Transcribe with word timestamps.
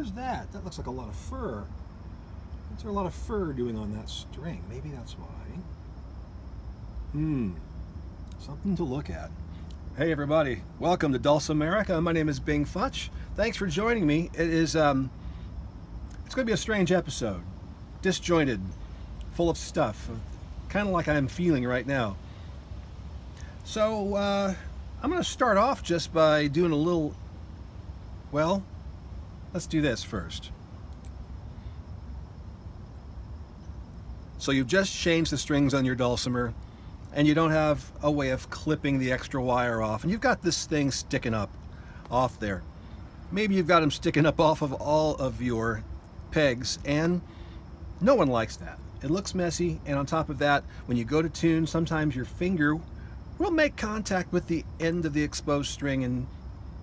is 0.00 0.12
that? 0.12 0.50
That 0.52 0.64
looks 0.64 0.78
like 0.78 0.86
a 0.86 0.90
lot 0.90 1.08
of 1.08 1.14
fur. 1.14 1.62
What's 2.70 2.82
there 2.82 2.90
a 2.90 2.94
lot 2.94 3.04
of 3.04 3.12
fur 3.12 3.52
doing 3.52 3.76
on 3.76 3.92
that 3.92 4.08
string? 4.08 4.64
Maybe 4.70 4.88
that's 4.88 5.12
why. 5.12 5.26
Hmm. 7.12 7.50
Something 8.38 8.76
to 8.76 8.82
look 8.82 9.10
at. 9.10 9.30
Hey 9.98 10.10
everybody, 10.10 10.62
welcome 10.78 11.12
to 11.12 11.18
Dulcimerica. 11.18 12.02
My 12.02 12.12
name 12.12 12.30
is 12.30 12.40
Bing 12.40 12.64
Futch. 12.64 13.10
Thanks 13.36 13.58
for 13.58 13.66
joining 13.66 14.06
me. 14.06 14.30
It 14.32 14.48
is 14.48 14.74
um 14.74 15.10
it's 16.24 16.34
to 16.46 16.50
be 16.50 16.54
a 16.54 16.56
strange 16.56 16.92
episode. 16.92 17.42
Disjointed, 18.00 18.62
full 19.32 19.50
of 19.50 19.58
stuff, 19.58 20.08
kind 20.70 20.88
of 20.88 20.94
like 20.94 21.08
I'm 21.08 21.28
feeling 21.28 21.66
right 21.66 21.86
now. 21.86 22.16
So, 23.64 24.14
uh 24.14 24.54
I'm 25.02 25.10
to 25.22 25.28
start 25.28 25.58
off 25.58 25.82
just 25.82 26.10
by 26.14 26.46
doing 26.46 26.72
a 26.72 26.76
little 26.76 27.14
well, 28.32 28.62
let's 29.52 29.66
do 29.66 29.80
this 29.80 30.02
first. 30.02 30.50
So 34.38 34.52
you've 34.52 34.68
just 34.68 34.96
changed 34.96 35.30
the 35.30 35.36
strings 35.36 35.74
on 35.74 35.84
your 35.84 35.94
dulcimer 35.94 36.54
and 37.12 37.26
you 37.28 37.34
don't 37.34 37.50
have 37.50 37.92
a 38.02 38.10
way 38.10 38.30
of 38.30 38.48
clipping 38.48 38.98
the 38.98 39.12
extra 39.12 39.42
wire 39.42 39.82
off 39.82 40.02
and 40.02 40.10
you've 40.10 40.20
got 40.20 40.42
this 40.42 40.64
thing 40.66 40.90
sticking 40.90 41.34
up 41.34 41.50
off 42.10 42.38
there. 42.40 42.62
Maybe 43.30 43.54
you've 43.54 43.66
got 43.66 43.80
them 43.80 43.90
sticking 43.90 44.26
up 44.26 44.40
off 44.40 44.62
of 44.62 44.72
all 44.72 45.14
of 45.16 45.42
your 45.42 45.84
pegs 46.30 46.78
and 46.84 47.20
no 48.00 48.14
one 48.14 48.28
likes 48.28 48.56
that. 48.56 48.78
It 49.02 49.10
looks 49.10 49.34
messy 49.34 49.80
and 49.84 49.98
on 49.98 50.06
top 50.06 50.30
of 50.30 50.38
that 50.38 50.64
when 50.86 50.96
you 50.96 51.04
go 51.04 51.20
to 51.20 51.28
tune 51.28 51.66
sometimes 51.66 52.16
your 52.16 52.24
finger 52.24 52.78
will 53.38 53.50
make 53.50 53.76
contact 53.76 54.32
with 54.32 54.46
the 54.46 54.64
end 54.78 55.04
of 55.04 55.12
the 55.12 55.22
exposed 55.22 55.70
string 55.70 56.04
and 56.04 56.26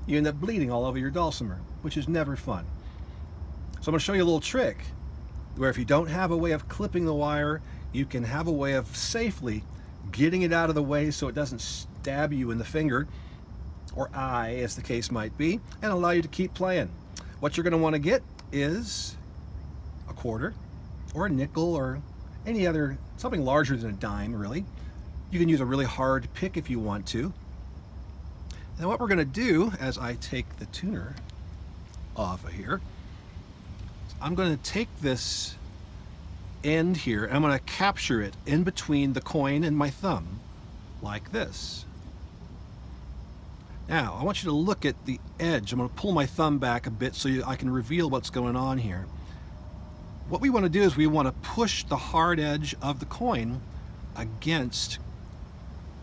you 0.08 0.18
end 0.18 0.26
up 0.26 0.36
bleeding 0.36 0.72
all 0.72 0.86
over 0.86 0.98
your 0.98 1.12
dulcimer, 1.12 1.60
which 1.84 1.98
is 1.98 2.08
never 2.08 2.36
fun. 2.36 2.66
So 3.74 3.90
I'm 3.90 3.92
going 3.92 4.00
to 4.00 4.04
show 4.04 4.14
you 4.14 4.24
a 4.24 4.26
little 4.26 4.40
trick 4.40 4.78
where 5.56 5.70
if 5.70 5.78
you 5.78 5.86
don't 5.86 6.08
have 6.08 6.32
a 6.32 6.38
way 6.38 6.52
of 6.52 6.68
clipping 6.68 7.06
the 7.06 7.14
wire, 7.14 7.62
you 7.92 8.06
can 8.06 8.24
have 8.24 8.48
a 8.48 8.52
way 8.52 8.74
of 8.74 8.88
safely 8.96 9.64
getting 10.12 10.42
it 10.42 10.54
out 10.54 10.70
of 10.70 10.76
the 10.76 10.84
way 10.84 11.12
so 11.12 11.28
it 11.28 11.36
doesn't 11.36 11.60
stab 11.60 12.32
you 12.32 12.52
in 12.52 12.58
the 12.58 12.66
finger 12.66 13.08
or 13.96 14.10
eye, 14.14 14.56
as 14.56 14.76
the 14.76 14.82
case 14.82 15.12
might 15.12 15.36
be, 15.38 15.60
and 15.82 15.92
allow 15.92 16.12
you 16.12 16.22
to 16.22 16.28
keep 16.28 16.54
playing. 16.54 16.90
What 17.40 17.58
you're 17.58 17.64
going 17.64 17.72
to 17.72 17.78
want 17.78 17.94
to 17.94 18.00
get 18.00 18.22
is 18.52 19.16
a 20.10 20.14
quarter 20.14 20.54
or 21.14 21.26
a 21.26 21.30
nickel 21.30 21.76
or 21.76 22.02
any 22.46 22.66
other, 22.68 22.98
something 23.18 23.44
larger 23.44 23.76
than 23.76 23.90
a 23.92 23.94
dime, 23.94 24.36
really. 24.36 24.64
You 25.32 25.40
can 25.40 25.50
use 25.50 25.60
a 25.60 25.66
really 25.66 25.86
hard 25.86 26.28
pick 26.34 26.56
if 26.56 26.70
you 26.70 26.80
want 26.80 27.06
to. 27.08 27.34
Now 28.80 28.90
what 28.90 29.00
we're 29.00 29.08
going 29.08 29.18
to 29.18 29.26
do 29.26 29.72
as 29.80 29.98
I 29.98 30.16
take 30.16 30.58
the 30.58 30.66
tuner 30.68 31.16
off 32.16 32.44
of 32.46 32.52
here, 32.52 32.80
I'm 34.22 34.36
going 34.36 34.56
to 34.56 34.64
take 34.64 34.88
this 35.02 35.56
end 36.64 36.98
here 36.98 37.26
and 37.26 37.36
I'm 37.36 37.42
going 37.42 37.58
to 37.58 37.64
capture 37.64 38.22
it 38.22 38.36
in 38.46 38.64
between 38.64 39.14
the 39.14 39.22
coin 39.22 39.64
and 39.64 39.76
my 39.76 39.90
thumb 39.90 40.40
like 41.02 41.32
this. 41.32 41.86
Now 43.90 44.18
I 44.20 44.24
want 44.24 44.44
you 44.44 44.50
to 44.50 44.56
look 44.56 44.86
at 44.86 45.06
the 45.06 45.20
edge. 45.40 45.72
I'm 45.72 45.80
going 45.80 45.90
to 45.90 45.96
pull 45.96 46.12
my 46.12 46.28
thumb 46.28 46.60
back 46.60 46.86
a 46.86 46.92
bit 46.92 47.16
so 47.16 47.30
I 47.48 47.56
can 47.56 47.72
reveal 47.72 48.10
what's 48.10 48.30
going 48.30 48.56
on 48.56 48.78
here. 48.78 49.08
What 50.30 50.42
we 50.42 50.50
want 50.50 50.66
to 50.66 50.70
do 50.70 50.84
is 50.84 50.96
we 50.96 51.08
want 51.08 51.28
to 51.28 51.50
push 51.50 51.84
the 51.86 51.96
hard 51.96 52.40
edge 52.40 52.76
of 52.82 53.00
the 53.00 53.06
coin 53.06 53.62
against 54.16 55.00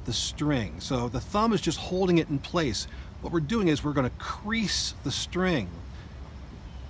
the 0.05 0.13
string. 0.13 0.81
So 0.81 1.09
the 1.09 1.21
thumb 1.21 1.53
is 1.53 1.61
just 1.61 1.79
holding 1.79 2.19
it 2.19 2.29
in 2.29 2.39
place. 2.39 2.87
What 3.21 3.33
we're 3.33 3.41
doing 3.41 3.69
is 3.69 3.83
we're 3.83 3.93
going 3.93 4.09
to 4.09 4.17
crease 4.17 4.95
the 5.05 5.11
string. 5.11 5.69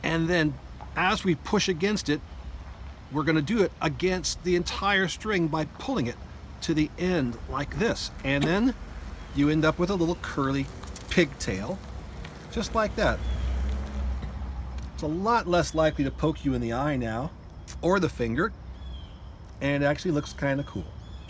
And 0.02 0.28
then 0.28 0.54
as 0.96 1.24
we 1.24 1.34
push 1.34 1.68
against 1.68 2.08
it, 2.08 2.20
we're 3.12 3.22
going 3.22 3.36
to 3.36 3.42
do 3.42 3.62
it 3.62 3.72
against 3.80 4.42
the 4.44 4.56
entire 4.56 5.08
string 5.08 5.48
by 5.48 5.64
pulling 5.64 6.06
it 6.06 6.16
to 6.62 6.74
the 6.74 6.90
end 6.98 7.38
like 7.48 7.78
this. 7.78 8.10
And 8.24 8.42
then 8.42 8.74
you 9.36 9.48
end 9.50 9.64
up 9.64 9.78
with 9.78 9.90
a 9.90 9.94
little 9.94 10.16
curly 10.16 10.66
pigtail, 11.10 11.78
just 12.52 12.74
like 12.74 12.94
that. 12.96 13.18
It's 14.94 15.02
a 15.02 15.06
lot 15.06 15.46
less 15.46 15.74
likely 15.74 16.04
to 16.04 16.10
poke 16.10 16.44
you 16.44 16.54
in 16.54 16.60
the 16.60 16.72
eye 16.72 16.96
now, 16.96 17.30
or 17.82 18.00
the 18.00 18.08
finger, 18.08 18.52
and 19.60 19.82
it 19.82 19.86
actually 19.86 20.12
looks 20.12 20.32
kind 20.32 20.60
of 20.60 20.66
cool. 20.66 20.84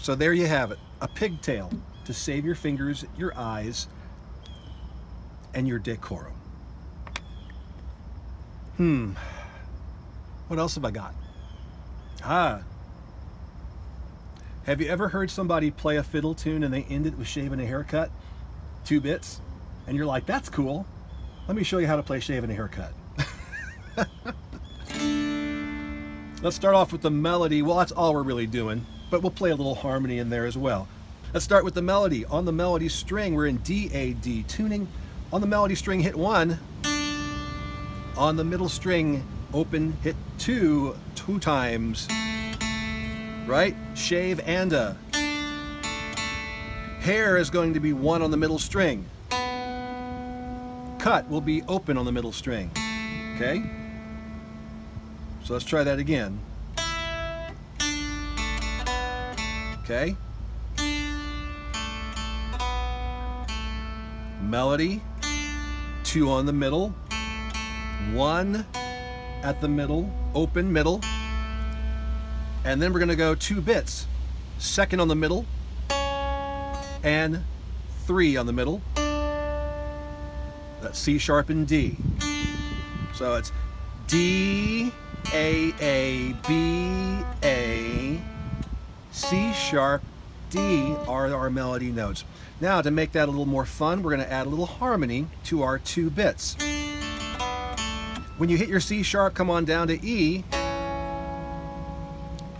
So 0.04 0.14
there 0.14 0.34
you 0.34 0.46
have 0.46 0.70
it 0.70 0.78
a 1.00 1.08
pigtail 1.08 1.72
to 2.04 2.12
save 2.12 2.44
your 2.44 2.54
fingers, 2.54 3.06
your 3.16 3.32
eyes, 3.38 3.88
and 5.54 5.66
your 5.66 5.78
decorum. 5.78 6.34
Hmm. 8.76 9.12
What 10.48 10.58
else 10.58 10.74
have 10.74 10.84
I 10.84 10.90
got? 10.90 11.14
Ah. 12.22 12.60
Have 14.64 14.82
you 14.82 14.88
ever 14.88 15.08
heard 15.08 15.30
somebody 15.30 15.70
play 15.70 15.96
a 15.96 16.02
fiddle 16.02 16.34
tune 16.34 16.64
and 16.64 16.74
they 16.74 16.82
end 16.82 17.06
it 17.06 17.16
with 17.16 17.26
shaving 17.26 17.60
a 17.60 17.64
haircut? 17.64 18.10
Two 18.84 19.00
bits? 19.00 19.40
And 19.86 19.96
you're 19.96 20.04
like, 20.04 20.26
that's 20.26 20.50
cool. 20.50 20.86
Let 21.48 21.56
me 21.56 21.64
show 21.64 21.78
you 21.78 21.86
how 21.86 21.96
to 21.96 22.02
play 22.02 22.20
shaving 22.20 22.50
a 22.50 22.54
haircut. 22.54 22.92
Let's 26.42 26.56
start 26.56 26.74
off 26.74 26.92
with 26.92 27.00
the 27.00 27.10
melody. 27.10 27.62
Well, 27.62 27.78
that's 27.78 27.92
all 27.92 28.12
we're 28.12 28.22
really 28.22 28.46
doing, 28.46 28.84
but 29.10 29.22
we'll 29.22 29.30
play 29.30 29.50
a 29.50 29.56
little 29.56 29.74
harmony 29.74 30.18
in 30.18 30.30
there 30.30 30.46
as 30.46 30.56
well. 30.56 30.88
Let's 31.32 31.44
start 31.44 31.64
with 31.64 31.74
the 31.74 31.82
melody. 31.82 32.24
On 32.26 32.44
the 32.44 32.52
melody 32.52 32.88
string, 32.88 33.34
we're 33.34 33.46
in 33.46 33.56
D-A-D 33.58 34.44
tuning. 34.44 34.86
On 35.32 35.40
the 35.40 35.46
melody 35.46 35.74
string, 35.74 36.00
hit 36.00 36.14
one. 36.14 36.58
On 38.16 38.36
the 38.36 38.44
middle 38.44 38.68
string, 38.68 39.24
open, 39.52 39.96
hit 40.02 40.14
two, 40.38 40.96
two 41.16 41.40
times. 41.40 42.08
Right? 43.46 43.74
Shave 43.94 44.40
and 44.40 44.72
a. 44.72 44.96
Hair 47.00 47.36
is 47.36 47.50
going 47.50 47.74
to 47.74 47.80
be 47.80 47.92
one 47.92 48.22
on 48.22 48.30
the 48.30 48.36
middle 48.36 48.58
string. 48.58 49.04
Cut 50.98 51.28
will 51.28 51.42
be 51.42 51.62
open 51.64 51.98
on 51.98 52.04
the 52.04 52.12
middle 52.12 52.32
string. 52.32 52.70
Okay? 53.34 53.62
So 55.42 55.52
let's 55.52 55.66
try 55.66 55.84
that 55.84 55.98
again. 55.98 56.38
Okay? 59.84 60.16
melody, 64.54 65.02
two 66.04 66.30
on 66.30 66.46
the 66.46 66.52
middle, 66.52 66.90
one 68.12 68.64
at 69.42 69.60
the 69.60 69.68
middle, 69.68 70.08
open 70.34 70.72
middle, 70.72 71.00
and 72.64 72.80
then 72.80 72.92
we're 72.92 73.00
to 73.08 73.16
go 73.16 73.34
two 73.34 73.60
bits, 73.60 74.06
second 74.58 75.00
on 75.00 75.08
the 75.08 75.14
middle, 75.16 75.44
and 77.02 77.42
three 78.06 78.36
on 78.36 78.46
the 78.46 78.52
middle. 78.52 78.80
That's 80.80 80.98
C 80.98 81.18
sharp 81.18 81.50
and 81.50 81.66
D. 81.66 81.96
So 83.14 83.34
it's 83.34 83.50
D, 84.06 84.92
A, 85.32 85.74
A, 85.80 86.32
B, 86.46 87.24
A, 87.42 88.20
C 89.14 89.52
sharp, 89.52 90.02
D 90.50 90.92
are 91.06 91.32
our 91.32 91.48
melody 91.48 91.92
notes. 91.92 92.24
Now 92.60 92.82
to 92.82 92.90
make 92.90 93.12
that 93.12 93.28
a 93.28 93.30
little 93.30 93.46
more 93.46 93.64
fun, 93.64 94.02
we're 94.02 94.10
going 94.10 94.26
to 94.26 94.32
add 94.32 94.46
a 94.46 94.50
little 94.50 94.66
harmony 94.66 95.28
to 95.44 95.62
our 95.62 95.78
two 95.78 96.10
bits. 96.10 96.56
When 98.38 98.48
you 98.48 98.56
hit 98.56 98.68
your 98.68 98.80
C 98.80 99.04
sharp, 99.04 99.34
come 99.34 99.50
on 99.50 99.64
down 99.64 99.86
to 99.86 100.04
E, 100.04 100.42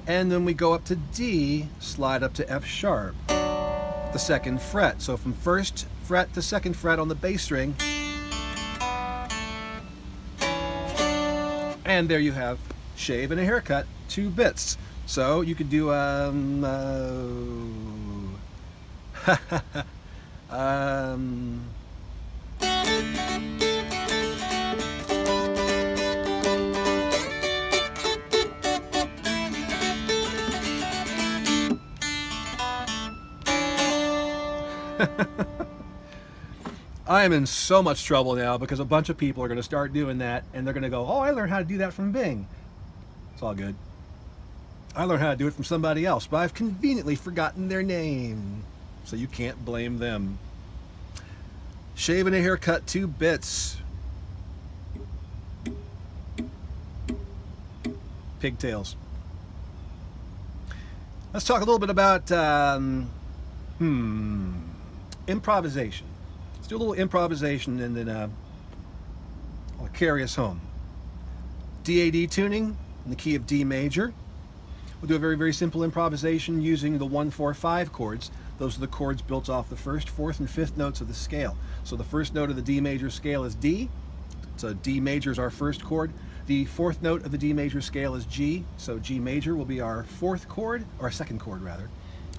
and 0.06 0.31
then 0.31 0.44
we 0.44 0.55
go 0.55 0.73
up 0.73 0.84
to 0.84 0.94
D, 0.94 1.69
slide 1.81 2.23
up 2.23 2.34
to 2.34 2.49
F 2.49 2.64
sharp, 2.64 3.17
the 3.26 4.19
second 4.19 4.62
fret. 4.62 5.02
So 5.02 5.17
from 5.17 5.32
first 5.32 5.88
fret 6.05 6.32
to 6.34 6.43
second 6.43 6.76
fret 6.76 7.00
on 7.00 7.08
the 7.08 7.17
bass 7.17 7.43
string, 7.43 7.75
and 11.84 12.08
there 12.08 12.20
you 12.20 12.31
have 12.31 12.61
shave 12.94 13.32
and 13.32 13.40
a 13.40 13.44
haircut, 13.44 13.87
two 14.08 14.31
bits. 14.31 14.78
So 15.06 15.42
you 15.42 15.54
could 15.54 15.70
do 15.70 15.92
um, 15.92 16.64
uh, 16.64 16.80
um, 20.50 21.60
I 37.06 37.24
am 37.24 37.32
in 37.32 37.46
so 37.46 37.82
much 37.82 38.04
trouble 38.04 38.34
now 38.34 38.56
because 38.56 38.80
a 38.80 38.84
bunch 38.84 39.08
of 39.08 39.18
people 39.18 39.42
are 39.42 39.48
going 39.48 39.56
to 39.56 39.62
start 39.62 39.92
doing 39.92 40.18
that 40.18 40.44
and 40.54 40.66
they're 40.66 40.74
going 40.74 40.82
to 40.82 40.88
go, 40.88 41.06
oh, 41.06 41.18
I 41.18 41.32
learned 41.32 41.50
how 41.50 41.58
to 41.58 41.64
do 41.64 41.78
that 41.78 41.92
from 41.92 42.12
Bing. 42.12 42.46
It's 43.34 43.42
all 43.42 43.54
good. 43.54 43.74
I 44.96 45.05
learned 45.05 45.23
how 45.23 45.31
to 45.31 45.37
do 45.37 45.46
it 45.49 45.55
from 45.55 45.64
somebody 45.64 46.06
else, 46.06 46.26
but 46.26 46.37
I've 46.38 46.55
conveniently 46.55 47.17
forgotten 47.17 47.69
their 47.69 47.82
name. 47.82 48.64
So 49.05 49.17
you 49.17 49.26
can't 49.26 49.64
blame 49.64 49.99
them. 49.99 50.38
Shaving 51.96 52.35
a 52.35 52.41
haircut, 52.41 52.87
two 52.87 53.06
bits. 53.06 53.76
Pigtails. 58.41 58.96
Let's 61.32 61.44
talk 61.44 61.56
a 61.56 61.64
little 61.64 61.81
bit 61.81 61.90
about 61.90 62.31
um, 62.31 63.11
hmm, 63.79 64.52
improvisation. 65.26 66.06
Let's 66.56 66.69
do 66.69 66.76
a 66.76 66.79
little 66.79 66.94
improvisation 66.94 67.81
and 67.81 67.97
then 67.97 68.08
uh, 68.08 68.29
I'll 69.81 69.88
carry 69.88 70.23
us 70.23 70.37
home. 70.37 70.61
DAD 71.82 72.31
tuning 72.31 72.76
in 73.05 73.11
the 73.11 73.17
key 73.17 73.35
of 73.35 73.47
D 73.47 73.64
major. 73.64 74.14
We'll 75.04 75.10
do 75.10 75.16
a 75.16 75.18
very, 75.18 75.36
very 75.36 75.52
simple 75.52 75.84
improvisation 75.84 76.62
using 76.62 76.96
the 76.96 77.04
1, 77.04 77.30
4, 77.30 77.52
5 77.52 77.92
chords. 77.92 78.30
Those 78.56 78.78
are 78.78 78.80
the 78.80 78.86
chords 78.86 79.20
built 79.20 79.50
off 79.50 79.68
the 79.68 79.76
first, 79.76 80.08
fourth, 80.08 80.40
and 80.40 80.48
fifth 80.48 80.78
notes 80.78 81.02
of 81.02 81.08
the 81.08 81.14
scale. 81.14 81.58
So 81.82 81.94
the 81.94 82.04
first 82.04 82.32
note 82.32 82.48
of 82.48 82.56
the 82.56 82.62
D 82.62 82.80
major 82.80 83.10
scale 83.10 83.44
is 83.44 83.54
D. 83.54 83.90
So 84.56 84.72
D 84.72 85.00
major 85.00 85.30
is 85.30 85.38
our 85.38 85.50
first 85.50 85.84
chord. 85.84 86.10
The 86.46 86.64
fourth 86.64 87.02
note 87.02 87.22
of 87.26 87.32
the 87.32 87.36
D 87.36 87.52
major 87.52 87.82
scale 87.82 88.14
is 88.14 88.24
G. 88.24 88.64
So 88.78 88.98
G 88.98 89.18
major 89.18 89.54
will 89.54 89.66
be 89.66 89.78
our 89.78 90.04
fourth 90.04 90.48
chord, 90.48 90.86
or 90.98 91.10
second 91.10 91.38
chord 91.38 91.60
rather 91.60 91.90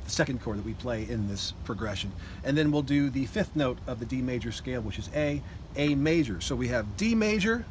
the 0.03 0.09
second 0.09 0.41
chord 0.41 0.57
that 0.57 0.65
we 0.65 0.73
play 0.73 1.07
in 1.07 1.27
this 1.27 1.53
progression. 1.65 2.13
And 2.43 2.57
then 2.57 2.71
we'll 2.71 2.81
do 2.81 3.11
the 3.11 3.27
fifth 3.27 3.55
note 3.55 3.77
of 3.85 3.99
the 3.99 4.05
D 4.07 4.23
major 4.23 4.51
scale, 4.51 4.81
which 4.81 4.97
is 4.97 5.07
A, 5.13 5.39
A 5.75 5.93
major. 5.93 6.41
So 6.41 6.55
we 6.55 6.69
have 6.69 6.97
D 6.97 7.13
major, 7.13 7.63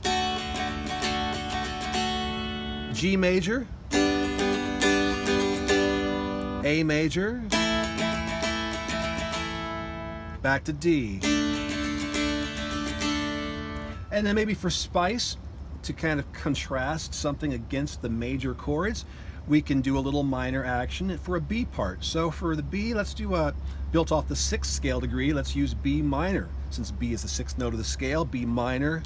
G 2.93 3.17
major, 3.17 3.67
A 6.65 6.83
major, 6.83 7.43
back 10.41 10.65
to 10.65 10.73
D. 10.73 11.21
And 14.11 14.27
then 14.27 14.35
maybe 14.35 14.55
for 14.55 14.71
spice, 14.71 15.37
to 15.83 15.93
kind 15.93 16.19
of 16.19 16.33
contrast 16.33 17.13
something 17.13 17.53
against 17.53 18.01
the 18.01 18.09
major 18.09 18.55
chords, 18.55 19.05
we 19.47 19.61
can 19.61 19.83
do 19.83 19.99
a 19.99 20.01
little 20.01 20.23
minor 20.23 20.65
action 20.65 21.19
for 21.19 21.37
a 21.37 21.41
B 21.41 21.67
part. 21.67 22.03
So 22.03 22.31
for 22.31 22.57
the 22.57 22.63
B, 22.63 22.95
let's 22.95 23.13
do 23.13 23.35
a, 23.35 23.53
built 23.93 24.11
off 24.11 24.27
the 24.27 24.35
sixth 24.35 24.73
scale 24.73 25.01
degree, 25.01 25.35
let's 25.35 25.55
use 25.55 25.75
B 25.75 26.01
minor. 26.01 26.49
Since 26.71 26.91
B 26.93 27.13
is 27.13 27.21
the 27.21 27.29
sixth 27.29 27.59
note 27.59 27.75
of 27.75 27.79
the 27.79 27.85
scale, 27.85 28.25
B 28.25 28.47
minor. 28.47 29.03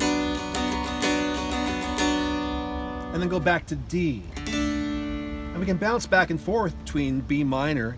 And 3.12 3.20
then 3.20 3.28
go 3.28 3.40
back 3.40 3.66
to 3.66 3.74
D. 3.74 4.22
And 5.58 5.66
we 5.66 5.72
can 5.72 5.78
bounce 5.78 6.06
back 6.06 6.30
and 6.30 6.40
forth 6.40 6.78
between 6.84 7.18
B 7.18 7.42
minor 7.42 7.96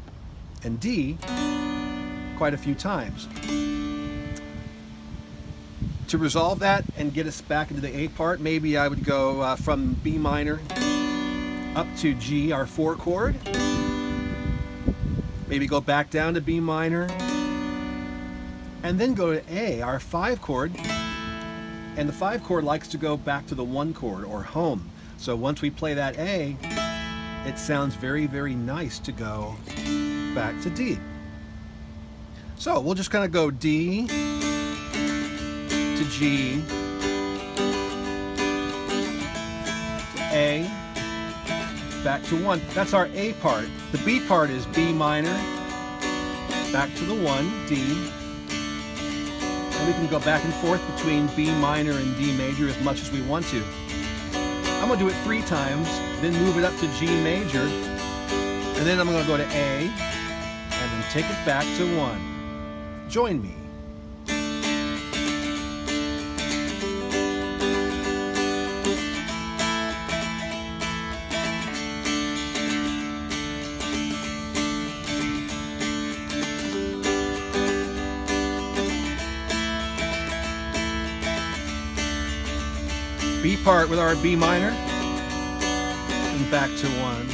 and 0.64 0.80
D 0.80 1.18
quite 2.38 2.54
a 2.54 2.56
few 2.56 2.74
times. 2.74 3.28
To 6.08 6.16
resolve 6.16 6.60
that 6.60 6.86
and 6.96 7.12
get 7.12 7.26
us 7.26 7.42
back 7.42 7.68
into 7.68 7.82
the 7.82 7.94
A 7.94 8.08
part, 8.08 8.40
maybe 8.40 8.78
I 8.78 8.88
would 8.88 9.04
go 9.04 9.42
uh, 9.42 9.56
from 9.56 9.92
B 10.02 10.16
minor 10.16 10.58
up 11.76 11.86
to 11.98 12.14
G, 12.14 12.50
our 12.50 12.64
four 12.64 12.94
chord. 12.94 13.36
Maybe 15.46 15.66
go 15.66 15.82
back 15.82 16.08
down 16.08 16.32
to 16.32 16.40
B 16.40 16.60
minor. 16.60 17.08
And 18.82 18.98
then 18.98 19.12
go 19.12 19.34
to 19.34 19.42
A, 19.54 19.82
our 19.82 20.00
five 20.00 20.40
chord. 20.40 20.72
And 21.98 22.08
the 22.08 22.14
five 22.14 22.42
chord 22.42 22.64
likes 22.64 22.88
to 22.88 22.96
go 22.96 23.18
back 23.18 23.46
to 23.48 23.54
the 23.54 23.64
one 23.64 23.92
chord 23.92 24.24
or 24.24 24.44
home. 24.44 24.90
So 25.18 25.36
once 25.36 25.60
we 25.60 25.68
play 25.68 25.92
that 25.92 26.18
A, 26.18 26.56
it 27.46 27.58
sounds 27.58 27.94
very, 27.94 28.26
very 28.26 28.54
nice 28.54 28.98
to 29.00 29.12
go 29.12 29.56
back 30.34 30.60
to 30.62 30.70
D. 30.70 30.98
So 32.56 32.78
we'll 32.80 32.94
just 32.94 33.10
kind 33.10 33.24
of 33.24 33.32
go 33.32 33.50
D 33.50 34.06
to 34.06 36.04
G, 36.10 36.62
A, 40.32 40.70
back 42.04 42.22
to 42.24 42.36
one. 42.44 42.60
That's 42.74 42.92
our 42.94 43.06
A 43.14 43.32
part. 43.34 43.68
The 43.92 43.98
B 43.98 44.20
part 44.26 44.50
is 44.50 44.66
B 44.66 44.92
minor, 44.92 45.34
back 46.72 46.94
to 46.96 47.04
the 47.04 47.14
one, 47.14 47.66
D. 47.66 47.80
And 49.72 49.86
we 49.86 49.94
can 49.94 50.06
go 50.08 50.20
back 50.20 50.44
and 50.44 50.52
forth 50.54 50.82
between 50.94 51.26
B 51.28 51.50
minor 51.52 51.92
and 51.92 52.16
D 52.18 52.36
major 52.36 52.68
as 52.68 52.78
much 52.82 53.00
as 53.00 53.10
we 53.10 53.22
want 53.22 53.46
to. 53.46 53.64
I'm 54.80 54.88
gonna 54.88 54.98
do 54.98 55.08
it 55.08 55.16
three 55.24 55.42
times, 55.42 55.86
then 56.22 56.32
move 56.32 56.56
it 56.56 56.64
up 56.64 56.74
to 56.78 56.88
G 56.98 57.06
major, 57.22 57.60
and 57.60 58.86
then 58.86 58.98
I'm 58.98 59.06
gonna 59.06 59.26
go 59.26 59.36
to 59.36 59.44
A, 59.44 59.46
and 59.52 60.90
then 60.90 61.04
take 61.10 61.26
it 61.26 61.44
back 61.44 61.64
to 61.76 61.98
one. 61.98 62.18
Join 63.08 63.42
me. 63.42 63.59
B 83.50 83.56
part 83.64 83.88
with 83.88 83.98
our 83.98 84.14
B 84.14 84.36
minor 84.36 84.68
and 84.70 86.50
back 86.52 86.70
to 86.76 86.86
one. 87.00 87.26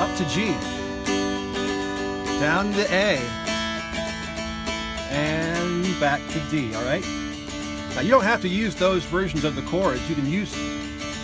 Up 0.00 0.16
to 0.16 0.24
G, 0.28 0.46
down 2.40 2.72
to 2.72 2.92
A, 2.92 3.18
and 5.12 6.00
back 6.00 6.20
to 6.30 6.40
D, 6.50 6.74
all 6.74 6.82
right? 6.82 7.06
Now 7.94 8.00
you 8.00 8.10
don't 8.10 8.24
have 8.24 8.42
to 8.42 8.48
use 8.48 8.74
those 8.74 9.04
versions 9.04 9.44
of 9.44 9.54
the 9.54 9.62
chords. 9.62 10.08
You 10.08 10.16
can 10.16 10.28
use 10.28 10.52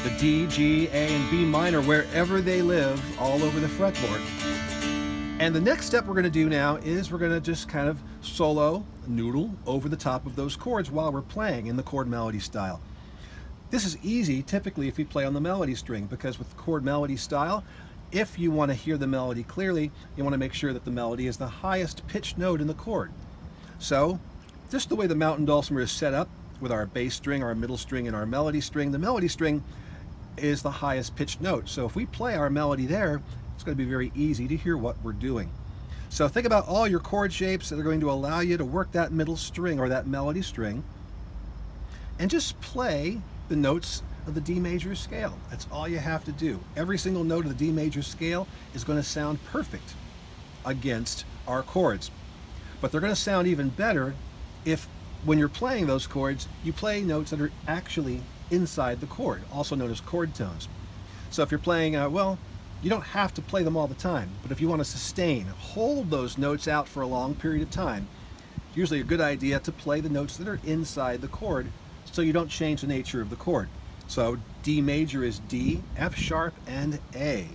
the 0.05 0.17
D, 0.21 0.47
G, 0.47 0.87
A, 0.93 1.09
and 1.09 1.29
B 1.29 1.45
minor 1.45 1.81
wherever 1.81 2.41
they 2.41 2.63
live 2.63 3.03
all 3.21 3.43
over 3.43 3.59
the 3.59 3.67
fretboard. 3.67 4.38
And 5.41 5.55
the 5.55 5.61
next 5.61 5.87
step 5.87 6.05
we're 6.05 6.15
going 6.15 6.25
to 6.25 6.31
do 6.31 6.49
now 6.49 6.77
is 6.77 7.13
we're 7.13 7.19
going 7.19 7.31
to 7.31 7.41
just 7.41 7.69
kind 7.69 7.89
of 7.89 8.03
solo, 8.23 8.85
noodle 9.07 9.55
over 9.67 9.89
the 9.89 9.97
top 9.97 10.27
of 10.27 10.35
those 10.35 10.57
chords 10.57 10.91
while 10.91 11.13
we're 11.13 11.23
playing 11.23 11.69
in 11.69 11.77
the 11.77 11.83
chord 11.85 12.09
melody 12.09 12.41
style. 12.41 12.81
This 13.71 13.85
is 13.85 13.97
easy 14.03 14.43
typically 14.43 14.89
if 14.89 14.99
you 14.99 15.05
play 15.05 15.25
on 15.25 15.35
the 15.35 15.41
melody 15.41 15.77
string 15.77 16.07
because 16.07 16.41
with 16.41 16.57
chord 16.57 16.85
melody 16.85 17.17
style, 17.17 17.63
if 18.11 18.37
you 18.37 18.51
want 18.51 18.73
to 18.73 18.75
hear 18.75 18.97
the 18.97 19.07
melody 19.07 19.45
clearly, 19.45 19.93
you 20.17 20.25
want 20.25 20.35
to 20.35 20.39
make 20.39 20.55
sure 20.55 20.73
that 20.73 20.85
the 20.85 20.91
melody 20.91 21.29
is 21.29 21.37
the 21.37 21.47
highest 21.47 22.05
pitched 22.09 22.37
note 22.37 22.61
in 22.61 22.67
the 22.67 22.75
chord. 22.75 23.13
So, 23.79 24.19
just 24.73 24.89
the 24.89 24.97
way 24.97 25.07
the 25.07 25.15
mountain 25.15 25.45
dulcimer 25.45 25.83
is 25.83 25.93
set 25.93 26.15
up 26.15 26.29
with 26.61 26.73
our 26.73 26.87
bass 26.87 27.15
string, 27.15 27.45
our 27.45 27.55
middle 27.55 27.77
string, 27.77 28.09
and 28.09 28.17
our 28.17 28.27
melody 28.27 28.61
string, 28.61 28.91
the 28.91 28.99
melody 28.99 29.29
string 29.29 29.63
is 30.37 30.63
the 30.63 30.71
highest 30.71 31.15
pitched 31.15 31.41
note. 31.41 31.69
So 31.69 31.87
if 31.87 31.95
we 31.95 32.07
play 32.07 32.35
our 32.35 32.51
melody 32.51 32.87
there, 32.87 33.23
it's 33.59 33.65
going 33.65 33.77
to 33.77 33.85
be 33.85 33.91
very 33.91 34.13
easy 34.15 34.47
to 34.47 34.57
hear 34.57 34.77
what 34.77 34.95
we're 35.03 35.11
doing. 35.11 35.51
So 36.11 36.29
think 36.29 36.47
about 36.47 36.69
all 36.69 36.87
your 36.87 37.01
chord 37.01 37.33
shapes 37.33 37.69
that 37.69 37.79
are 37.81 37.83
going 37.83 37.99
to 37.99 38.11
allow 38.13 38.39
you 38.39 38.57
to 38.57 38.65
work 38.65 38.93
that 38.93 39.11
middle 39.11 39.37
string 39.37 39.81
or 39.81 39.89
that 39.89 40.07
melody 40.07 40.43
string 40.43 40.85
and 42.21 42.31
just 42.31 42.61
play 42.61 43.21
the 43.49 43.57
notes 43.57 44.05
of 44.29 44.37
the 44.37 44.41
D 44.41 44.61
major 44.61 44.95
scale. 44.95 45.37
That's 45.51 45.67
all 45.73 45.89
you 45.89 45.99
have 45.99 46.25
to 46.27 46.31
do. 46.33 46.61
Every 46.77 46.99
single 46.99 47.25
note 47.25 47.47
of 47.47 47.59
the 47.59 47.67
D 47.67 47.73
major 47.73 48.01
scale 48.01 48.47
is 48.75 48.85
going 48.85 48.97
to 48.97 49.03
sound 49.03 49.45
perfect 49.47 49.95
against 50.65 51.25
our 51.49 51.65
chords. 51.65 52.13
But 52.81 52.93
they're 52.93 53.01
going 53.01 53.13
to 53.13 53.21
sound 53.21 53.49
even 53.49 53.71
better 53.71 54.15
if 54.65 54.87
when 55.25 55.37
you're 55.37 55.49
playing 55.49 55.89
those 55.89 56.07
chords, 56.07 56.47
you 56.63 56.73
play 56.73 57.03
notes 57.03 57.33
that 57.33 57.41
are 57.41 57.51
actually 57.67 58.21
inside 58.53 59.01
the 59.01 59.07
chord, 59.07 59.43
also 59.53 59.75
known 59.75 59.91
as 59.91 60.01
chord 60.01 60.33
tones. 60.37 60.69
So 61.31 61.43
if 61.43 61.51
you're 61.51 61.59
playing, 61.59 61.97
uh, 61.97 62.09
well, 62.09 62.39
you 62.83 62.91
don't 62.91 63.03
have 63.03 63.35
to 63.35 63.43
play 63.43 63.63
them 63.63 63.77
all 63.77 63.87
the 63.87 63.95
time, 63.95 64.31
but 64.43 64.53
if 64.53 64.61
you 64.61 64.69
want 64.69 64.81
to 64.81 64.85
sustain, 64.85 65.47
hold 65.47 66.11
those 66.11 66.39
notes 66.39 66.69
out 66.69 66.87
for 66.87 67.03
a 67.03 67.07
long 67.07 67.35
period 67.35 67.63
of 67.63 67.71
time, 67.71 68.07
it's 68.69 68.77
usually 68.77 69.01
a 69.01 69.05
good 69.05 69.21
idea 69.21 69.59
to 69.61 69.73
play 69.73 70.01
the 70.01 70.09
notes 70.09 70.37
that 70.37 70.47
are 70.47 70.61
inside 70.65 71.21
the 71.21 71.29
chord 71.29 71.69
so 72.13 72.23
you 72.23 72.33
don't 72.33 72.49
change 72.49 72.81
the 72.81 72.87
nature 72.87 73.21
of 73.21 73.31
the 73.31 73.37
chord. 73.37 73.69
So 74.07 74.39
D 74.63 74.81
major 74.81 75.25
is 75.25 75.41
D, 75.41 75.83
F 75.97 76.17
sharp, 76.17 76.55
and 76.67 76.99
A. 77.15 77.47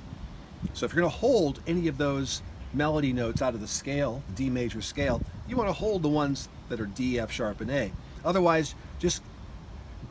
So 0.74 0.86
if 0.86 0.94
you're 0.94 1.02
going 1.02 1.12
to 1.12 1.18
hold 1.18 1.62
any 1.68 1.88
of 1.88 1.98
those 1.98 2.42
melody 2.74 3.14
notes 3.14 3.42
out 3.42 3.54
of 3.54 3.62
the 3.62 3.68
scale, 3.68 4.24
D 4.36 4.50
major 4.50 4.82
scale, 4.82 5.22
you 5.48 5.56
want 5.56 5.70
to 5.70 5.74
hold 5.74 6.04
the 6.04 6.10
ones 6.10 6.50
that 6.70 6.80
are 6.80 6.86
D, 6.86 7.20
F 7.20 7.32
sharp, 7.32 7.62
and 7.62 7.72
A. 7.72 7.92
Otherwise, 8.26 8.76
just 9.00 9.24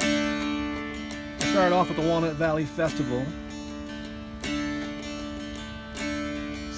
I 0.00 1.50
started 1.50 1.74
off 1.74 1.90
at 1.90 1.96
the 1.96 2.02
Walnut 2.02 2.34
Valley 2.34 2.64
Festival, 2.64 3.24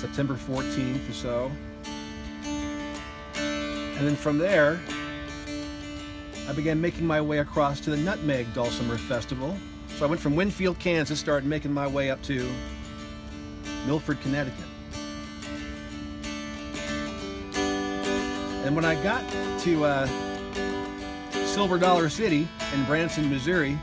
September 0.07 0.35
14th 0.35 1.11
or 1.11 1.13
so. 1.13 1.53
And 3.35 4.07
then 4.07 4.15
from 4.15 4.39
there, 4.39 4.81
I 6.49 6.53
began 6.53 6.81
making 6.81 7.05
my 7.05 7.21
way 7.21 7.39
across 7.39 7.81
to 7.81 7.91
the 7.91 7.97
Nutmeg 7.97 8.55
Dulcimer 8.55 8.99
Festival. 8.99 9.57
So 9.97 10.07
I 10.07 10.09
went 10.09 10.21
from 10.21 10.37
Winfield, 10.37 10.79
Kansas, 10.79 11.19
started 11.19 11.49
making 11.49 11.73
my 11.73 11.89
way 11.89 12.09
up 12.09 12.23
to 12.23 12.49
Milford, 13.85 14.21
Connecticut. 14.21 14.65
And 18.65 18.77
when 18.77 18.85
I 18.85 18.95
got 19.03 19.29
to 19.63 19.85
uh, 19.85 20.07
Silver 21.47 21.79
Dollar 21.79 22.09
City 22.09 22.47
in 22.73 22.85
Branson, 22.85 23.29
Missouri, 23.29 23.77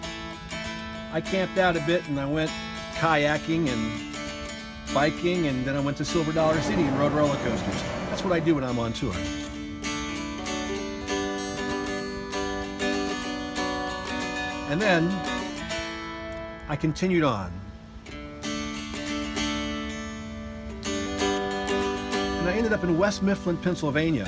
I 1.12 1.20
camped 1.20 1.58
out 1.58 1.76
a 1.76 1.82
bit 1.82 2.08
and 2.08 2.18
I 2.18 2.26
went 2.26 2.50
kayaking 2.96 3.68
and 3.68 4.13
biking, 4.92 5.48
and 5.48 5.66
then 5.66 5.76
I 5.76 5.80
went 5.80 5.98
to 5.98 6.06
Silver 6.06 6.32
Dollar 6.32 6.60
City 6.62 6.82
and 6.82 7.00
rode 7.00 7.12
roller 7.12 7.36
coasters. 7.38 7.82
That's 8.10 8.24
what 8.24 8.34
I 8.34 8.40
do 8.40 8.56
when 8.56 8.64
I'm 8.64 8.80
on 8.80 8.94
tour. 8.94 9.14
And 14.70 14.82
then 14.82 15.10
I 16.68 16.76
continued 16.76 17.24
on. 17.24 17.52
And 22.40 22.50
I 22.50 22.54
ended 22.54 22.74
up 22.74 22.84
in 22.84 22.98
West 22.98 23.22
Mifflin, 23.22 23.58
Pennsylvania 23.58 24.28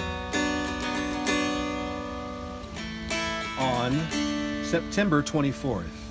on 3.57 3.91
September 4.63 5.23
24th. 5.23 6.04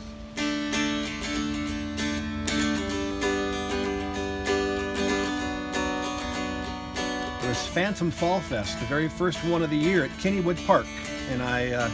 It 7.44 7.48
was 7.48 7.66
Phantom 7.66 8.10
Fall 8.10 8.40
Fest, 8.40 8.80
the 8.80 8.86
very 8.86 9.06
first 9.06 9.44
one 9.44 9.62
of 9.62 9.68
the 9.68 9.76
year 9.76 10.02
at 10.02 10.10
Kennywood 10.12 10.56
Park, 10.66 10.86
and 11.28 11.42
I 11.42 11.72
uh, 11.72 11.90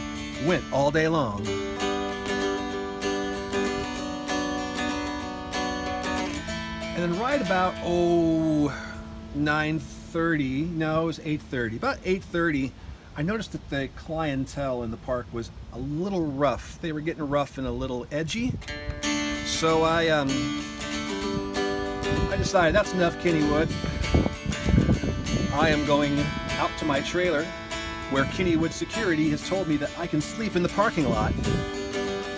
went 0.47 0.63
all 0.71 0.91
day 0.91 1.09
long. 1.09 1.45
And 6.95 7.03
then 7.03 7.19
right 7.19 7.41
about 7.41 7.73
oh 7.83 8.73
9:30, 9.37 10.69
no, 10.69 11.03
it 11.03 11.05
was 11.05 11.19
8:30. 11.19 11.75
About 11.75 11.97
8:30, 12.05 12.71
I 13.17 13.21
noticed 13.21 13.51
that 13.51 13.69
the 13.69 13.89
clientele 13.97 14.83
in 14.83 14.91
the 14.91 14.95
park 14.95 15.25
was 15.33 15.51
a 15.73 15.79
little 15.79 16.27
rough. 16.27 16.79
They 16.81 16.93
were 16.93 17.01
getting 17.01 17.27
rough 17.27 17.57
and 17.57 17.67
a 17.67 17.71
little 17.71 18.07
edgy. 18.09 18.53
So 19.45 19.83
I 19.83 20.07
um 20.07 20.29
I 22.31 22.37
decided 22.37 22.73
that's 22.73 22.93
enough 22.93 23.21
Kennywood. 23.21 23.69
I 25.53 25.67
am 25.67 25.85
going 25.85 26.17
out 26.59 26.71
to 26.79 26.85
my 26.85 27.01
trailer 27.01 27.43
where 28.09 28.23
Kennywood 28.25 28.71
security 28.71 29.29
has 29.31 29.47
told 29.47 29.67
me 29.67 29.75
that 29.77 29.91
I 29.99 30.07
can 30.07 30.21
sleep 30.21 30.55
in 30.55 30.63
the 30.63 30.69
parking 30.69 31.09
lot. 31.09 31.33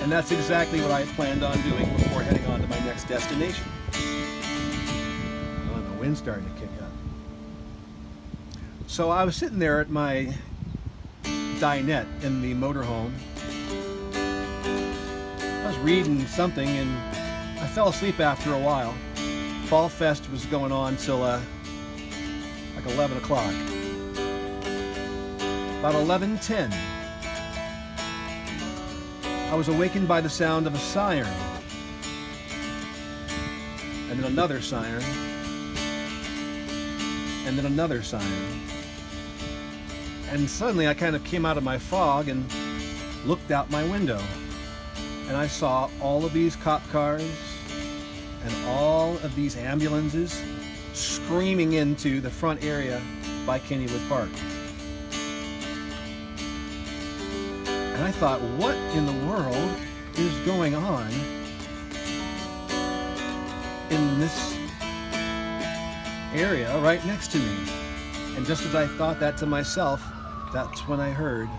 And 0.02 0.12
that's 0.12 0.32
exactly 0.32 0.82
what 0.82 0.90
I 0.90 1.02
had 1.02 1.16
planned 1.16 1.44
on 1.44 1.62
doing 1.62 1.92
before 1.94 2.24
heading 2.24 2.46
on 2.48 2.60
to 2.62 2.68
my 2.68 2.80
next 2.80 3.08
destination. 3.08 3.66
Oh, 5.74 5.82
the 5.94 6.00
wind's 6.00 6.20
starting 6.20 6.46
to 6.46 6.60
kick 6.60 6.70
up. 6.82 6.90
So 8.88 9.12
I 9.12 9.24
was 9.24 9.36
sitting 9.36 9.60
there 9.60 9.80
at 9.80 9.92
my 9.92 10.34
dinette 11.60 12.08
in 12.24 12.42
the 12.42 12.56
motorhome. 12.56 13.12
I 14.16 15.68
was 15.68 15.78
reading 15.80 16.26
something 16.26 16.68
and 16.68 16.98
I 17.60 17.68
fell 17.68 17.90
asleep 17.90 18.20
after 18.20 18.54
a 18.54 18.60
while. 18.60 18.94
Fall 19.68 19.88
Fest 19.88 20.30
was 20.32 20.46
going 20.48 20.72
on 20.72 20.98
till 20.98 21.24
uh, 21.24 21.40
like 22.86 22.96
11 22.96 23.18
o'clock. 23.18 23.54
About 25.80 25.96
11:10, 25.96 26.74
I 29.52 29.56
was 29.56 29.68
awakened 29.68 30.08
by 30.08 30.22
the 30.22 30.30
sound 30.30 30.68
of 30.68 30.74
a 30.74 30.80
siren, 30.80 31.28
and 34.10 34.20
then 34.20 34.32
another 34.32 34.62
siren, 34.62 35.04
and 37.46 37.58
then 37.58 37.66
another 37.66 38.02
siren. 38.02 38.62
And 40.32 40.50
suddenly 40.50 40.88
I 40.88 40.94
kind 40.94 41.16
of 41.16 41.24
came 41.24 41.46
out 41.46 41.58
of 41.58 41.64
my 41.64 41.78
fog 41.78 42.28
and 42.28 42.46
looked 43.26 43.52
out 43.52 43.70
my 43.70 43.84
window. 43.84 44.20
And 45.28 45.38
I 45.38 45.48
saw 45.48 45.90
all 46.02 46.26
of 46.26 46.34
these 46.34 46.56
cop 46.56 46.82
cars 46.90 47.24
and 48.44 48.54
all 48.68 49.16
of 49.18 49.36
these 49.36 49.56
ambulances 49.56 50.42
screaming 50.94 51.74
into 51.74 52.22
the 52.22 52.30
front 52.30 52.64
area 52.64 53.02
by 53.46 53.60
Kennywood 53.60 54.08
Park. 54.08 54.30
And 57.94 58.04
I 58.04 58.12
thought, 58.12 58.42
what 58.58 58.76
in 58.96 59.06
the 59.06 59.28
world 59.28 59.72
is 60.16 60.34
going 60.46 60.76
on 60.76 61.10
in 63.90 64.20
this 64.20 64.58
area 66.34 66.78
right 66.80 67.04
next 67.06 67.32
to 67.32 67.40
me? 67.40 67.56
And 68.36 68.46
just 68.46 68.66
as 68.66 68.76
I 68.76 68.88
thought 68.88 69.20
that 69.20 69.38
to 69.38 69.46
myself, 69.46 70.04
that's 70.52 70.88
when 70.88 71.00
I 71.00 71.10
heard 71.10 71.50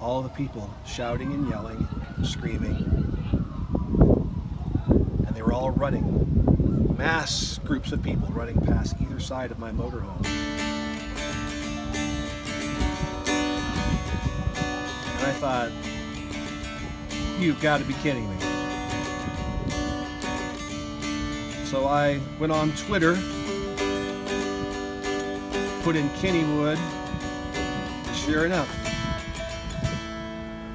all 0.00 0.22
the 0.22 0.28
people 0.28 0.70
shouting 0.86 1.32
and 1.32 1.48
yelling, 1.48 1.86
screaming. 2.22 2.76
And 5.26 5.34
they 5.34 5.42
were 5.42 5.52
all 5.52 5.70
running. 5.70 6.47
Mass 6.98 7.58
groups 7.64 7.92
of 7.92 8.02
people 8.02 8.28
running 8.28 8.60
past 8.60 8.96
either 9.00 9.20
side 9.20 9.50
of 9.50 9.58
my 9.58 9.70
motorhome. 9.70 10.26
And 15.16 15.26
I 15.26 15.32
thought, 15.40 15.70
you've 17.38 17.60
got 17.62 17.78
to 17.78 17.84
be 17.84 17.94
kidding 17.94 18.28
me. 18.28 18.36
So 21.64 21.86
I 21.86 22.20
went 22.38 22.52
on 22.52 22.72
Twitter, 22.72 23.14
put 25.84 25.96
in 25.96 26.08
Kennywood, 26.18 26.78
Sure 28.28 28.44
enough, 28.44 28.68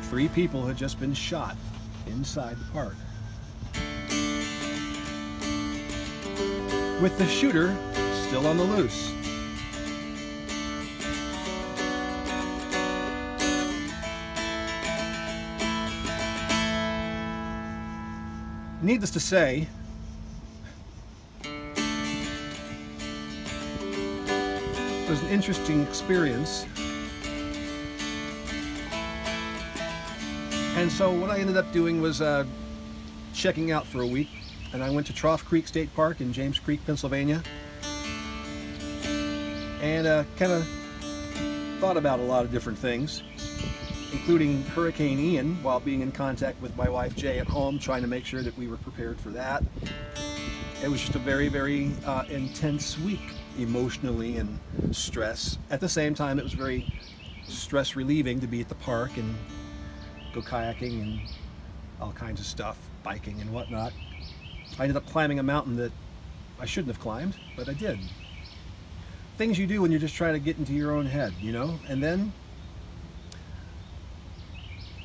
three 0.09 0.27
people 0.29 0.65
had 0.65 0.75
just 0.75 0.99
been 0.99 1.13
shot 1.13 1.55
inside 2.07 2.57
the 2.57 2.71
park. 2.71 2.95
With 7.03 7.17
the 7.17 7.27
shooter 7.27 7.75
still 8.27 8.47
on 8.47 8.55
the 8.55 8.63
loose. 8.63 9.11
Needless 18.81 19.11
to 19.11 19.19
say, 19.19 19.67
it 21.43 21.49
was 25.09 25.21
an 25.23 25.27
interesting 25.27 25.83
experience. 25.83 26.65
And 30.77 30.89
so 30.89 31.11
what 31.11 31.29
I 31.29 31.39
ended 31.39 31.57
up 31.57 31.69
doing 31.73 31.99
was 32.01 32.21
uh, 32.21 32.45
checking 33.33 33.73
out 33.73 33.85
for 33.85 34.03
a 34.03 34.07
week 34.07 34.29
and 34.73 34.83
I 34.83 34.89
went 34.89 35.07
to 35.07 35.13
Trough 35.13 35.45
Creek 35.45 35.67
State 35.67 35.93
Park 35.95 36.19
in 36.19 36.33
James 36.33 36.59
Creek, 36.59 36.83
Pennsylvania, 36.85 37.43
and 39.81 40.07
uh, 40.07 40.23
kind 40.37 40.51
of 40.51 40.67
thought 41.79 41.95
about 41.95 42.19
a 42.19 42.23
lot 42.23 42.43
of 42.43 42.51
different 42.51 42.79
things, 42.79 43.21
including 44.11 44.63
Hurricane 44.65 45.19
Ian, 45.19 45.61
while 45.61 45.79
being 45.79 46.01
in 46.01 46.11
contact 46.11 46.59
with 46.61 46.75
my 46.75 46.89
wife 46.89 47.15
Jay 47.15 47.39
at 47.39 47.47
home, 47.47 47.77
trying 47.77 48.01
to 48.01 48.07
make 48.07 48.25
sure 48.25 48.41
that 48.41 48.57
we 48.57 48.67
were 48.67 48.77
prepared 48.77 49.19
for 49.19 49.29
that. 49.29 49.63
It 50.83 50.89
was 50.89 50.99
just 50.99 51.15
a 51.15 51.19
very, 51.19 51.49
very 51.49 51.91
uh, 52.05 52.23
intense 52.29 52.99
week, 52.99 53.21
emotionally 53.59 54.37
and 54.37 54.59
stress. 54.91 55.59
At 55.69 55.79
the 55.79 55.89
same 55.89 56.15
time, 56.15 56.39
it 56.39 56.43
was 56.43 56.53
very 56.53 56.91
stress 57.47 57.95
relieving 57.95 58.39
to 58.39 58.47
be 58.47 58.59
at 58.61 58.69
the 58.69 58.75
park 58.75 59.17
and 59.17 59.35
go 60.33 60.41
kayaking 60.41 61.01
and 61.01 61.21
all 62.01 62.11
kinds 62.11 62.39
of 62.39 62.47
stuff, 62.47 62.77
biking 63.03 63.39
and 63.39 63.51
whatnot. 63.53 63.93
I 64.79 64.83
ended 64.83 64.97
up 64.97 65.05
climbing 65.07 65.39
a 65.39 65.43
mountain 65.43 65.75
that 65.77 65.91
I 66.59 66.65
shouldn't 66.65 66.93
have 66.93 67.01
climbed, 67.01 67.35
but 67.55 67.69
I 67.69 67.73
did. 67.73 67.99
Things 69.37 69.57
you 69.57 69.67
do 69.67 69.81
when 69.81 69.91
you're 69.91 69.99
just 69.99 70.15
trying 70.15 70.33
to 70.33 70.39
get 70.39 70.57
into 70.57 70.73
your 70.73 70.91
own 70.91 71.05
head, 71.05 71.33
you 71.39 71.51
know? 71.51 71.79
And 71.87 72.01
then 72.01 72.33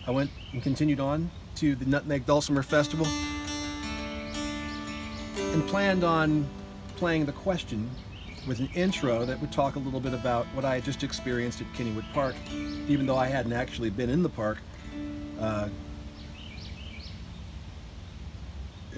I 0.06 0.10
went 0.10 0.30
and 0.52 0.62
continued 0.62 1.00
on 1.00 1.30
to 1.56 1.74
the 1.74 1.84
Nutmeg 1.84 2.24
Dulcimer 2.24 2.62
Festival 2.62 3.06
and 5.36 5.66
planned 5.68 6.04
on 6.04 6.48
playing 6.96 7.26
the 7.26 7.32
question 7.32 7.90
with 8.46 8.60
an 8.60 8.68
intro 8.74 9.24
that 9.24 9.38
would 9.40 9.52
talk 9.52 9.76
a 9.76 9.78
little 9.78 10.00
bit 10.00 10.14
about 10.14 10.46
what 10.54 10.64
I 10.64 10.76
had 10.76 10.84
just 10.84 11.02
experienced 11.02 11.60
at 11.60 11.66
Kennywood 11.74 12.10
Park, 12.12 12.34
even 12.50 13.06
though 13.06 13.16
I 13.16 13.26
hadn't 13.26 13.52
actually 13.52 13.90
been 13.90 14.08
in 14.08 14.22
the 14.22 14.28
park. 14.28 14.58
Uh, 15.38 15.68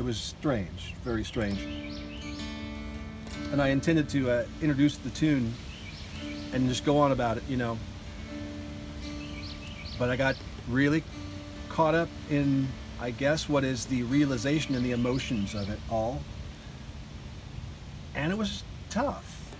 it 0.00 0.02
was 0.02 0.16
strange, 0.16 0.94
very 1.04 1.22
strange. 1.22 1.60
And 3.52 3.60
I 3.60 3.68
intended 3.68 4.08
to 4.08 4.30
uh, 4.30 4.46
introduce 4.62 4.96
the 4.96 5.10
tune 5.10 5.52
and 6.54 6.66
just 6.70 6.86
go 6.86 6.96
on 6.96 7.12
about 7.12 7.36
it, 7.36 7.42
you 7.50 7.58
know. 7.58 7.76
But 9.98 10.08
I 10.08 10.16
got 10.16 10.36
really 10.70 11.04
caught 11.68 11.94
up 11.94 12.08
in, 12.30 12.66
I 12.98 13.10
guess, 13.10 13.46
what 13.46 13.62
is 13.62 13.84
the 13.84 14.02
realization 14.04 14.74
and 14.74 14.82
the 14.82 14.92
emotions 14.92 15.54
of 15.54 15.68
it 15.68 15.78
all. 15.90 16.22
And 18.14 18.32
it 18.32 18.38
was 18.38 18.64
tough. 18.88 19.52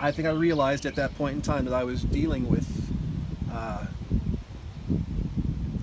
I 0.00 0.10
think 0.10 0.26
I 0.26 0.30
realized 0.30 0.86
at 0.86 0.94
that 0.94 1.14
point 1.18 1.34
in 1.36 1.42
time 1.42 1.66
that 1.66 1.74
I 1.74 1.84
was 1.84 2.02
dealing 2.02 2.48
with, 2.48 2.66
uh, 3.52 3.84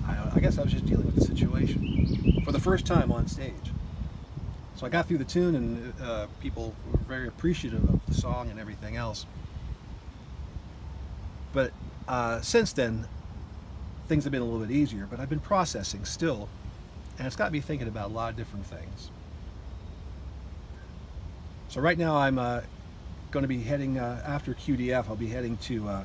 I, 0.04 0.30
I 0.34 0.40
guess 0.40 0.58
I 0.58 0.62
was 0.64 0.72
just 0.72 0.86
dealing 0.86 1.06
with 1.06 1.14
the 1.14 1.24
situation 1.24 2.31
for 2.44 2.52
the 2.52 2.60
first 2.60 2.86
time 2.86 3.12
on 3.12 3.26
stage. 3.26 3.52
So 4.76 4.86
I 4.86 4.88
got 4.88 5.06
through 5.06 5.18
the 5.18 5.24
tune, 5.24 5.54
and 5.54 5.92
uh, 6.02 6.26
people 6.40 6.74
were 6.90 6.98
very 7.00 7.28
appreciative 7.28 7.82
of 7.88 8.00
the 8.06 8.14
song 8.14 8.50
and 8.50 8.58
everything 8.58 8.96
else. 8.96 9.26
But 11.52 11.72
uh, 12.08 12.40
since 12.40 12.72
then, 12.72 13.06
things 14.08 14.24
have 14.24 14.32
been 14.32 14.42
a 14.42 14.44
little 14.44 14.60
bit 14.60 14.70
easier, 14.70 15.06
but 15.10 15.20
I've 15.20 15.30
been 15.30 15.40
processing 15.40 16.04
still, 16.04 16.48
and 17.18 17.26
it's 17.26 17.36
got 17.36 17.52
me 17.52 17.60
thinking 17.60 17.88
about 17.88 18.10
a 18.10 18.12
lot 18.12 18.30
of 18.30 18.36
different 18.36 18.66
things. 18.66 19.10
So 21.68 21.80
right 21.80 21.96
now 21.96 22.16
I'm 22.16 22.38
uh, 22.38 22.62
going 23.30 23.42
to 23.42 23.48
be 23.48 23.62
heading 23.62 23.98
uh, 23.98 24.22
after 24.26 24.52
QDF. 24.52 25.08
I'll 25.08 25.16
be 25.16 25.28
heading 25.28 25.56
to 25.58 25.88
uh, 25.88 26.02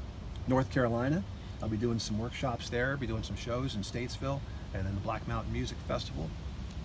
North 0.47 0.71
Carolina. 0.71 1.23
I'll 1.61 1.69
be 1.69 1.77
doing 1.77 1.99
some 1.99 2.19
workshops 2.19 2.69
there, 2.69 2.95
be 2.97 3.07
doing 3.07 3.23
some 3.23 3.35
shows 3.35 3.75
in 3.75 3.81
Statesville, 3.81 4.39
and 4.73 4.85
then 4.85 4.93
the 4.93 5.01
Black 5.01 5.27
Mountain 5.27 5.51
Music 5.53 5.77
Festival. 5.87 6.29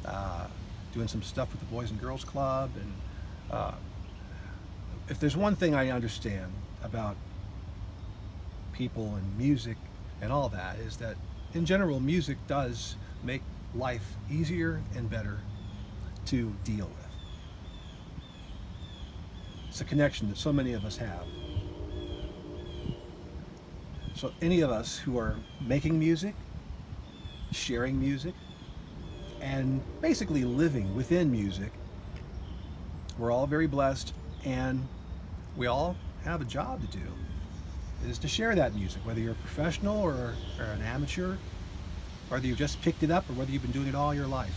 Uh, 0.04 0.46
doing 0.92 1.08
some 1.08 1.22
stuff 1.22 1.50
with 1.52 1.60
the 1.60 1.66
Boys 1.66 1.90
and 1.90 2.00
Girls 2.00 2.22
Club, 2.22 2.70
and 2.76 2.92
uh, 3.50 3.72
if 5.08 5.18
there's 5.18 5.36
one 5.36 5.56
thing 5.56 5.74
I 5.74 5.90
understand 5.90 6.52
about 6.82 7.16
people 8.72 9.14
and 9.14 9.38
music 9.38 9.76
and 10.20 10.32
all 10.32 10.48
that 10.48 10.78
is 10.78 10.96
that 10.96 11.16
in 11.54 11.64
general 11.66 12.00
music 12.00 12.38
does 12.46 12.96
make 13.22 13.42
life 13.74 14.04
easier 14.30 14.80
and 14.96 15.08
better 15.08 15.38
to 16.26 16.52
deal 16.64 16.86
with. 16.86 16.96
It's 19.68 19.80
a 19.80 19.84
connection 19.84 20.28
that 20.28 20.36
so 20.36 20.52
many 20.52 20.74
of 20.74 20.84
us 20.84 20.96
have. 20.96 21.24
So 24.14 24.32
any 24.42 24.60
of 24.60 24.70
us 24.70 24.98
who 24.98 25.18
are 25.18 25.36
making 25.60 25.98
music, 25.98 26.34
sharing 27.52 27.98
music, 27.98 28.34
and 29.40 29.80
basically 30.00 30.44
living 30.44 30.94
within 30.94 31.30
music, 31.30 31.72
we're 33.18 33.30
all 33.30 33.46
very 33.46 33.66
blessed 33.66 34.14
and 34.44 34.86
we 35.56 35.66
all 35.66 35.96
have 36.24 36.40
a 36.40 36.44
job 36.44 36.80
to 36.80 36.98
do. 36.98 37.04
Is 38.08 38.18
to 38.18 38.28
share 38.28 38.54
that 38.54 38.74
music 38.74 39.04
whether 39.04 39.20
you're 39.20 39.32
a 39.32 39.46
professional 39.46 40.00
or, 40.00 40.34
or 40.58 40.64
an 40.64 40.82
amateur 40.82 41.36
whether 42.32 42.46
you've 42.46 42.56
just 42.56 42.80
picked 42.80 43.02
it 43.02 43.10
up 43.10 43.28
or 43.28 43.34
whether 43.34 43.50
you've 43.50 43.60
been 43.60 43.72
doing 43.72 43.88
it 43.88 43.94
all 43.94 44.14
your 44.14 44.26
life. 44.26 44.54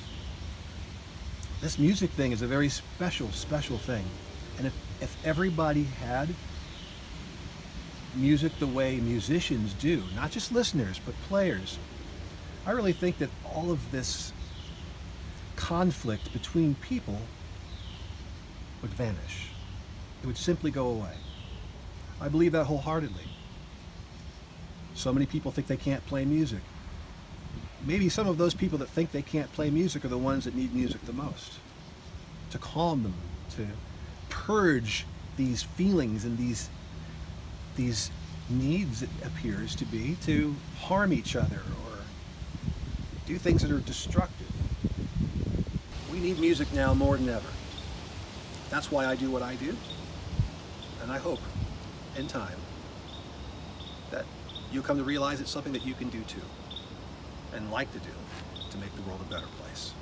This 1.59 1.77
music 1.77 2.09
thing 2.11 2.31
is 2.31 2.41
a 2.41 2.47
very 2.47 2.69
special 2.69 3.29
special 3.31 3.77
thing. 3.77 4.05
And 4.57 4.67
if, 4.67 4.73
if 5.01 5.25
everybody 5.25 5.83
had 5.83 6.29
music 8.15 8.57
the 8.59 8.67
way 8.67 8.95
musicians 9.01 9.73
do 9.73 10.01
not 10.15 10.31
just 10.31 10.53
listeners 10.53 11.01
but 11.05 11.13
players 11.27 11.77
i 12.65 12.71
really 12.71 12.93
think 12.93 13.17
that 13.17 13.29
all 13.53 13.71
of 13.71 13.91
this 13.91 14.33
conflict 15.55 16.31
between 16.33 16.75
people 16.75 17.19
would 18.81 18.91
vanish 18.91 19.49
it 20.23 20.27
would 20.27 20.37
simply 20.37 20.71
go 20.71 20.87
away 20.87 21.13
I 22.19 22.29
believe 22.29 22.53
that 22.53 22.65
wholeheartedly. 22.65 23.23
So 24.93 25.11
many 25.11 25.25
people 25.25 25.51
think 25.51 25.67
they 25.67 25.77
can't 25.77 26.05
play 26.05 26.23
music. 26.25 26.61
Maybe 27.85 28.09
some 28.09 28.27
of 28.27 28.37
those 28.37 28.53
people 28.53 28.77
that 28.79 28.89
think 28.89 29.11
they 29.11 29.21
can't 29.21 29.51
play 29.53 29.69
music 29.69 30.05
are 30.05 30.09
the 30.09 30.17
ones 30.17 30.45
that 30.45 30.55
need 30.55 30.73
music 30.73 31.05
the 31.05 31.13
most. 31.13 31.53
To 32.51 32.57
calm 32.57 33.03
them, 33.03 33.13
to 33.51 33.67
purge 34.29 35.05
these 35.37 35.63
feelings 35.63 36.23
and 36.23 36.37
these 36.37 36.69
these 37.75 38.09
needs 38.49 39.01
it 39.01 39.09
appears 39.25 39.75
to 39.75 39.83
be 39.83 40.15
to 40.21 40.55
harm 40.79 41.11
each 41.11 41.35
other 41.35 41.57
or 41.57 41.94
do 43.25 43.37
things 43.37 43.61
that 43.61 43.71
are 43.71 43.79
destructive. 43.79 44.47
We 46.11 46.19
need 46.19 46.39
music 46.39 46.71
now 46.73 46.93
more 46.93 47.17
than 47.17 47.29
ever. 47.29 47.47
That's 48.69 48.91
why 48.91 49.05
I 49.05 49.15
do 49.15 49.31
what 49.31 49.41
I 49.41 49.55
do. 49.55 49.75
And 51.01 51.11
I 51.11 51.17
hope 51.17 51.39
in 52.17 52.27
time 52.27 52.57
that 54.11 54.25
you'll 54.71 54.83
come 54.83 54.97
to 54.97 55.03
realize 55.03 55.41
it's 55.41 55.51
something 55.51 55.73
that 55.73 55.85
you 55.85 55.93
can 55.93 56.09
do 56.09 56.21
too 56.23 56.41
and 57.53 57.71
like 57.71 57.91
to 57.93 57.99
do 57.99 58.09
to 58.69 58.77
make 58.77 58.93
the 58.95 59.01
world 59.03 59.21
a 59.21 59.31
better 59.31 59.47
place. 59.59 59.93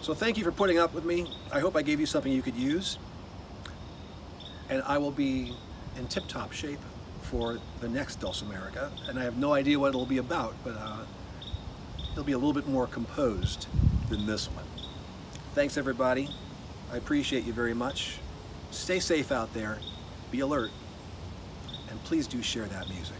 So 0.00 0.14
thank 0.14 0.36
you 0.36 0.44
for 0.44 0.52
putting 0.52 0.78
up 0.78 0.94
with 0.94 1.04
me. 1.04 1.32
I 1.52 1.60
hope 1.60 1.76
I 1.76 1.82
gave 1.82 2.00
you 2.00 2.06
something 2.06 2.32
you 2.32 2.42
could 2.42 2.56
use. 2.56 2.98
And 4.68 4.82
I 4.86 4.98
will 4.98 5.10
be 5.10 5.54
in 5.96 6.08
tip-top 6.08 6.52
shape 6.52 6.80
for 7.22 7.58
the 7.80 7.88
next 7.88 8.20
Dulcimerica. 8.20 8.90
And 9.08 9.18
I 9.18 9.22
have 9.22 9.36
no 9.36 9.52
idea 9.52 9.78
what 9.78 9.88
it'll 9.88 10.06
be 10.06 10.18
about, 10.18 10.54
but 10.64 10.74
uh, 10.76 11.04
it'll 12.12 12.24
be 12.24 12.32
a 12.32 12.38
little 12.38 12.52
bit 12.52 12.68
more 12.68 12.86
composed 12.86 13.66
than 14.08 14.26
this 14.26 14.46
one. 14.46 14.64
Thanks 15.54 15.76
everybody. 15.76 16.28
I 16.92 16.96
appreciate 16.96 17.44
you 17.44 17.52
very 17.52 17.74
much. 17.74 18.18
Stay 18.70 19.00
safe 19.00 19.32
out 19.32 19.52
there. 19.54 19.78
Be 20.30 20.40
alert. 20.40 20.70
And 21.90 22.02
please 22.04 22.26
do 22.26 22.42
share 22.42 22.66
that 22.66 22.88
music. 22.88 23.16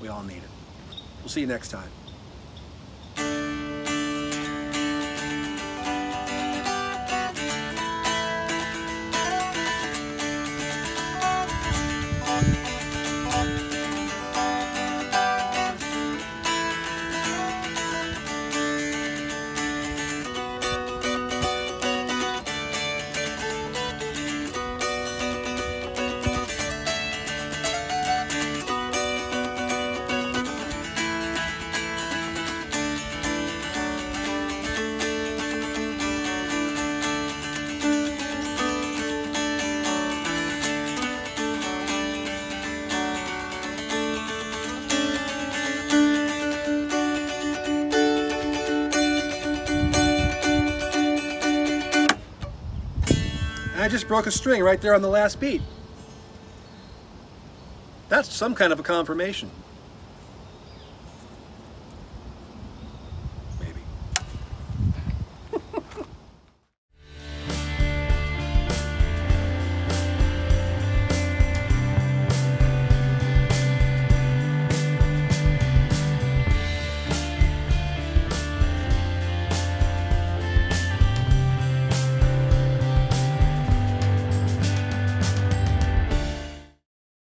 We 0.00 0.08
all 0.08 0.22
need 0.22 0.38
it. 0.38 0.96
We'll 1.20 1.28
see 1.28 1.40
you 1.40 1.46
next 1.46 1.70
time. 1.70 1.88
I 53.84 53.88
just 53.88 54.08
broke 54.08 54.26
a 54.26 54.30
string 54.30 54.62
right 54.62 54.80
there 54.80 54.94
on 54.94 55.02
the 55.02 55.10
last 55.10 55.38
beat. 55.38 55.60
That's 58.08 58.32
some 58.34 58.54
kind 58.54 58.72
of 58.72 58.80
a 58.80 58.82
confirmation. 58.82 59.50